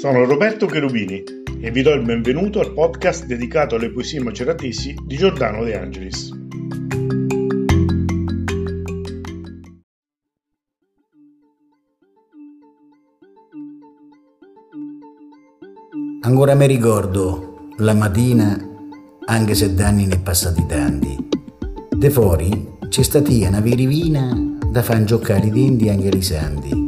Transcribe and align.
Sono 0.00 0.24
Roberto 0.24 0.64
Cherubini 0.64 1.22
e 1.60 1.70
vi 1.70 1.82
do 1.82 1.92
il 1.92 2.00
benvenuto 2.00 2.60
al 2.60 2.72
podcast 2.72 3.26
dedicato 3.26 3.74
alle 3.74 3.90
poesie 3.90 4.18
maceratesi 4.18 4.96
di 5.04 5.14
Giordano 5.18 5.62
De 5.62 5.78
Angelis. 5.78 6.30
Ancora 16.22 16.54
mi 16.54 16.66
ricordo 16.66 17.68
la 17.76 17.92
mattina, 17.92 18.58
anche 19.26 19.54
se 19.54 19.74
d'anni 19.74 20.06
ne 20.06 20.18
passati 20.18 20.64
tanti. 20.64 21.28
De 21.90 22.08
fuori 22.08 22.78
c'è 22.88 23.02
statia 23.02 23.48
una 23.48 23.60
virivina 23.60 24.32
da 24.66 24.82
fan 24.82 25.04
giocare 25.04 25.48
i 25.48 25.50
denti 25.50 25.90
anche 25.90 26.08
i 26.08 26.22
santi. 26.22 26.79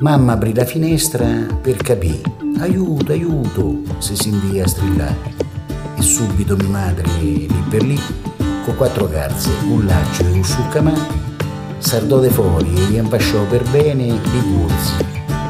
Mamma 0.00 0.34
aprì 0.34 0.54
la 0.54 0.64
finestra 0.64 1.26
per 1.60 1.76
capire, 1.78 2.22
aiuto, 2.60 3.10
aiuto, 3.10 3.80
si 3.98 4.28
india 4.28 4.62
a 4.62 4.68
strillare. 4.68 5.34
E 5.96 6.02
subito 6.02 6.54
mia 6.54 6.68
madre, 6.68 7.04
lì 7.18 7.48
per 7.68 7.82
lì, 7.82 7.98
con 8.64 8.76
quattro 8.76 9.08
calze, 9.08 9.50
un 9.68 9.86
laccio 9.86 10.22
e 10.22 10.30
un 10.30 10.44
succamà, 10.44 10.94
sardò 11.78 12.20
de 12.20 12.30
fuori 12.30 12.72
e 12.76 12.80
gli 12.82 12.94
impasciò 12.94 13.44
per 13.46 13.68
bene 13.70 14.04
i 14.04 14.20
pulsi, 14.20 15.04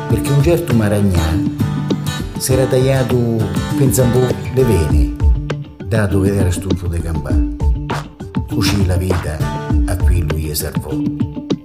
perché 0.09 0.30
un 0.30 0.43
certo 0.43 0.73
maragnà 0.73 1.43
si 2.38 2.55
era 2.55 2.65
tagliato, 2.65 3.16
pensa 3.77 4.05
un 4.05 4.12
po', 4.12 4.35
le 4.55 4.65
vene, 4.65 5.16
dato 5.85 6.21
vedere 6.21 6.51
stufo 6.52 6.87
di 6.87 7.01
campà. 7.01 7.37
Cuscì 8.49 8.87
la 8.87 8.96
vita 8.96 9.37
a 9.85 9.96
cui 9.96 10.24
lui 10.27 10.55
salvò, 10.55 10.88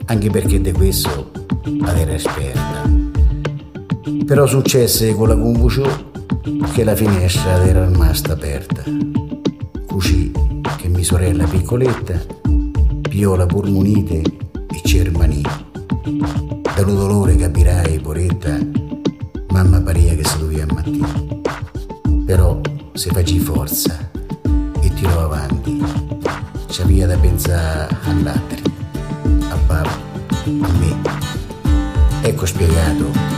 anche 0.07 0.29
perché 0.29 0.59
di 0.59 0.73
questo 0.73 1.42
era 1.63 2.13
esperta. 2.13 2.89
Però 4.25 4.45
successe 4.45 5.13
con 5.13 5.29
la 5.29 5.37
confuciò 5.37 5.87
che 6.73 6.83
la 6.83 6.95
finestra 6.95 7.65
era 7.65 7.87
rimasta 7.87 8.33
aperta. 8.33 8.83
Cuscì 9.85 10.31
che 10.77 10.87
mia 10.87 11.03
sorella 11.03 11.45
piccoletta 11.45 12.19
piò 13.01 13.35
la 13.35 13.45
purmunite 13.45 14.21
e 14.21 14.81
cermanì. 14.83 15.41
Dallo 16.75 16.93
dolore 16.93 17.35
capirai, 17.35 17.99
poretta, 17.99 18.57
mamma 19.49 19.81
paria 19.81 20.15
che 20.15 20.23
si 20.23 20.37
doveva 20.39 20.65
ammattire. 20.67 21.41
Però 22.25 22.59
se 22.93 23.09
facì 23.11 23.39
forza 23.39 24.11
e 24.81 24.93
tirò 24.93 25.25
avanti 25.25 25.81
c'aveva 26.67 27.05
da 27.05 27.17
pensare 27.17 27.95
all'altri, 28.05 28.61
a 29.49 29.57
papà, 29.67 29.89
a 30.45 30.71
me. 30.79 31.42
Ecco 32.25 32.45
spiegato 32.45 33.32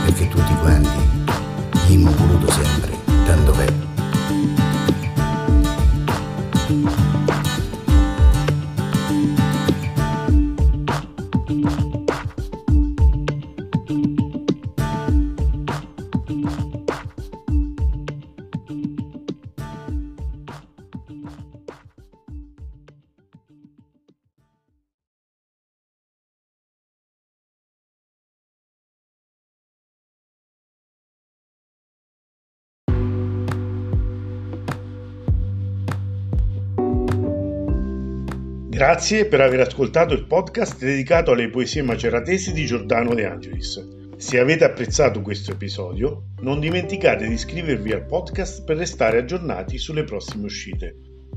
Grazie 38.76 39.24
per 39.24 39.40
aver 39.40 39.60
ascoltato 39.60 40.12
il 40.12 40.26
podcast 40.26 40.84
dedicato 40.84 41.32
alle 41.32 41.48
poesie 41.48 41.80
maceratesi 41.80 42.52
di 42.52 42.66
Giordano 42.66 43.14
De 43.14 43.24
Angelis. 43.24 43.82
Se 44.18 44.38
avete 44.38 44.64
apprezzato 44.64 45.22
questo 45.22 45.52
episodio, 45.52 46.24
non 46.40 46.60
dimenticate 46.60 47.26
di 47.26 47.32
iscrivervi 47.32 47.92
al 47.92 48.04
podcast 48.04 48.64
per 48.64 48.76
restare 48.76 49.16
aggiornati 49.16 49.78
sulle 49.78 50.04
prossime 50.04 50.44
uscite. 50.44 50.94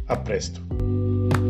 A 0.07 0.19
presto! 0.19 1.48